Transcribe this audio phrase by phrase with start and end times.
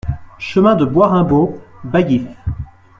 [0.39, 2.27] Chemin de Bois Raimbault, Baillif